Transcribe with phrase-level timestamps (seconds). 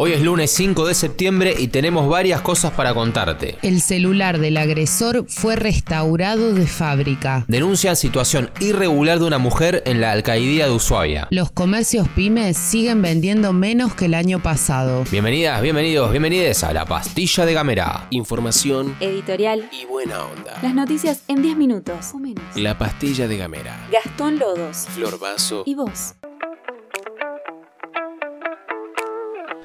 [0.00, 3.58] Hoy es lunes 5 de septiembre y tenemos varias cosas para contarte.
[3.62, 7.44] El celular del agresor fue restaurado de fábrica.
[7.48, 11.26] Denuncian situación irregular de una mujer en la alcaldía de Ushuaia.
[11.32, 15.02] Los comercios pymes siguen vendiendo menos que el año pasado.
[15.10, 18.06] Bienvenidas, bienvenidos, bienvenides a La Pastilla de Gamera.
[18.10, 19.68] Información Editorial.
[19.72, 20.60] y buena onda.
[20.62, 22.44] Las noticias en 10 minutos o menos.
[22.54, 23.88] La pastilla de Gamera.
[23.90, 24.86] Gastón Lodos.
[24.94, 25.64] Flor Vaso.
[25.66, 26.14] ¿Y vos?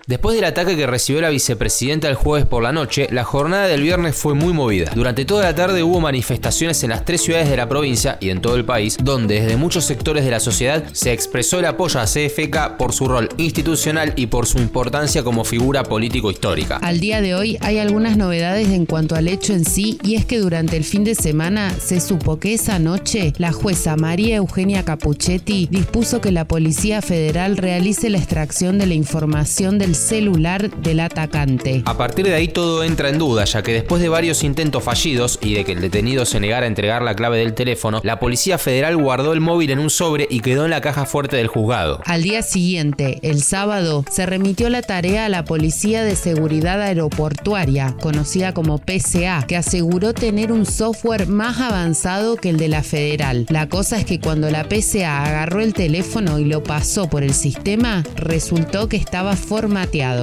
[0.05, 3.81] Después del ataque que recibió la vicepresidenta el jueves por la noche, la jornada del
[3.81, 4.91] viernes fue muy movida.
[4.93, 8.41] Durante toda la tarde hubo manifestaciones en las tres ciudades de la provincia y en
[8.41, 12.05] todo el país, donde desde muchos sectores de la sociedad se expresó el apoyo a
[12.05, 16.77] CFK por su rol institucional y por su importancia como figura político-histórica.
[16.77, 20.25] Al día de hoy hay algunas novedades en cuanto al hecho en sí y es
[20.25, 24.83] que durante el fin de semana se supo que esa noche la jueza María Eugenia
[24.83, 31.01] Capuchetti dispuso que la Policía Federal realice la extracción de la información del celular del
[31.01, 31.83] atacante.
[31.85, 35.39] A partir de ahí todo entra en duda, ya que después de varios intentos fallidos
[35.41, 38.57] y de que el detenido se negara a entregar la clave del teléfono, la Policía
[38.57, 41.99] Federal guardó el móvil en un sobre y quedó en la caja fuerte del juzgado.
[42.05, 47.97] Al día siguiente, el sábado, se remitió la tarea a la Policía de Seguridad Aeroportuaria,
[47.99, 53.47] conocida como PCA, que aseguró tener un software más avanzado que el de la federal.
[53.49, 57.33] La cosa es que cuando la PCA agarró el teléfono y lo pasó por el
[57.33, 59.35] sistema, resultó que estaba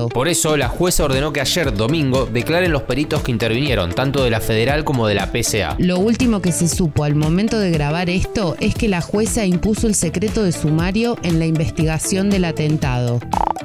[0.08, 4.30] Por eso, la jueza ordenó que ayer, domingo, declaren los peritos que intervinieron, tanto de
[4.30, 5.76] la federal como de la PCA.
[5.78, 9.86] Lo último que se supo al momento de grabar esto es que la jueza impuso
[9.86, 13.20] el secreto de sumario en la investigación del atentado.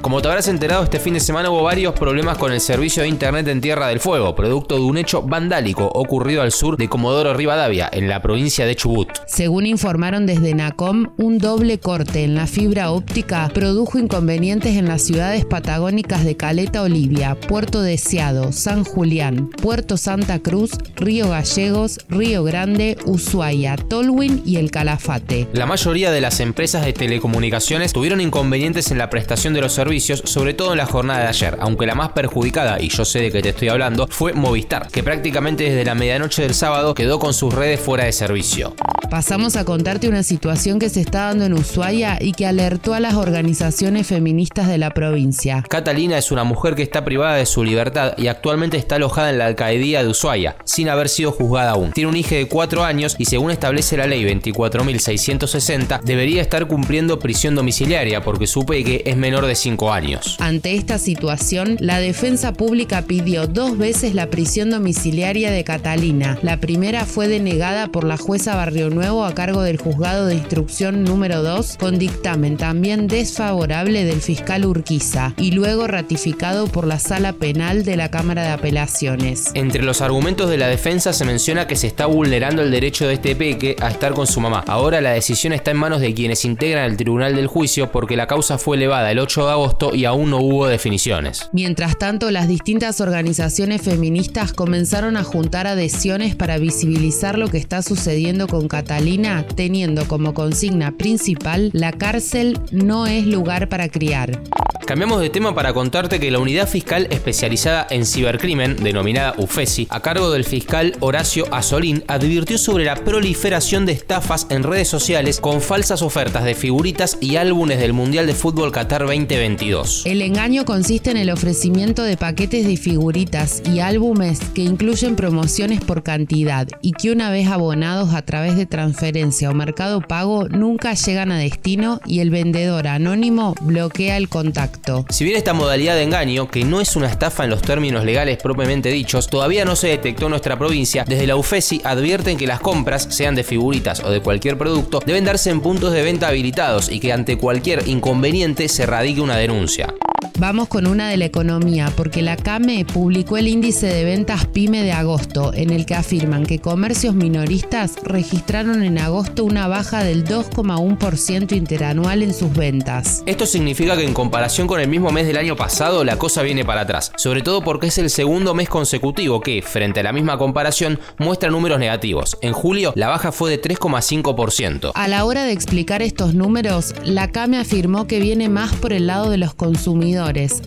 [0.06, 3.10] Como te habrás enterado, este fin de semana hubo varios problemas con el servicio de
[3.10, 7.34] internet en Tierra del Fuego, producto de un hecho vandálico ocurrido al sur de Comodoro
[7.34, 9.10] Rivadavia, en la provincia de Chubut.
[9.26, 15.02] Según informaron desde NACOM, un doble corte en la fibra óptica produjo inconvenientes en las
[15.02, 22.44] ciudades patagónicas de Caleta Olivia, Puerto Deseado, San Julián, Puerto Santa Cruz, Río Gallegos, Río
[22.44, 25.48] Grande, Ushuaia, Tolwyn y El Calafate.
[25.54, 29.95] La mayoría de las empresas de telecomunicaciones tuvieron inconvenientes en la prestación de los servicios,
[30.00, 33.32] sobre todo en la jornada de ayer, aunque la más perjudicada, y yo sé de
[33.32, 37.34] qué te estoy hablando, fue Movistar, que prácticamente desde la medianoche del sábado quedó con
[37.34, 38.76] sus redes fuera de servicio.
[39.10, 43.00] Pasamos a contarte una situación que se está dando en Ushuaia y que alertó a
[43.00, 45.64] las organizaciones feministas de la provincia.
[45.70, 49.38] Catalina es una mujer que está privada de su libertad y actualmente está alojada en
[49.38, 51.92] la alcaldía de Ushuaia, sin haber sido juzgada aún.
[51.92, 57.20] Tiene un hijo de 4 años y según establece la ley 24.660, debería estar cumpliendo
[57.20, 60.38] prisión domiciliaria porque su peque es menor de 5 años.
[60.40, 66.38] Ante esta situación, la defensa pública pidió dos veces la prisión domiciliaria de Catalina.
[66.42, 71.04] La primera fue denegada por la jueza Barrio Nuevo a cargo del juzgado de instrucción
[71.04, 77.34] número 2 con dictamen también desfavorable del fiscal Urquiza y luego ratificado por la sala
[77.34, 79.52] penal de la Cámara de Apelaciones.
[79.54, 83.16] Entre los argumentos de la defensa se menciona que se está vulnerando el derecho de
[83.16, 84.64] este peque a estar con su mamá.
[84.68, 88.28] Ahora la decisión está en manos de quienes integran el tribunal del juicio porque la
[88.28, 91.50] causa fue elevada el 8 de agosto y aún no hubo definiciones.
[91.52, 97.82] Mientras tanto, las distintas organizaciones feministas comenzaron a juntar adhesiones para visibilizar lo que está
[97.82, 104.42] sucediendo con Catalina, teniendo como consigna principal la cárcel no es lugar para criar.
[104.86, 110.00] Cambiamos de tema para contarte que la unidad fiscal especializada en cibercrimen, denominada UFESI, a
[110.00, 115.60] cargo del fiscal Horacio Azolín, advirtió sobre la proliferación de estafas en redes sociales con
[115.62, 120.04] falsas ofertas de figuritas y álbumes del Mundial de Fútbol Qatar 2022.
[120.06, 125.82] El engaño consiste en el ofrecimiento de paquetes de figuritas y álbumes que incluyen promociones
[125.82, 130.94] por cantidad y que una vez abonados a través de transferencia o mercado pago nunca
[130.94, 134.75] llegan a destino y el vendedor anónimo bloquea el contacto.
[135.10, 138.38] Si bien esta modalidad de engaño, que no es una estafa en los términos legales
[138.38, 142.60] propiamente dichos, todavía no se detectó en nuestra provincia, desde la UFESI advierten que las
[142.60, 146.90] compras, sean de figuritas o de cualquier producto, deben darse en puntos de venta habilitados
[146.90, 149.94] y que ante cualquier inconveniente se radique una denuncia.
[150.38, 154.84] Vamos con una de la economía, porque la CAME publicó el índice de ventas PYME
[154.84, 160.26] de agosto, en el que afirman que comercios minoristas registraron en agosto una baja del
[160.26, 163.24] 2,1% interanual en sus ventas.
[163.26, 166.66] Esto significa que en comparación con el mismo mes del año pasado, la cosa viene
[166.66, 170.38] para atrás, sobre todo porque es el segundo mes consecutivo que, frente a la misma
[170.38, 172.38] comparación, muestra números negativos.
[172.42, 174.92] En julio, la baja fue de 3,5%.
[174.94, 179.08] A la hora de explicar estos números, la CAME afirmó que viene más por el
[179.08, 180.15] lado de los consumidores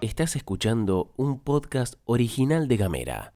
[0.00, 3.28] Estás escuchando un podcast original de Gamera.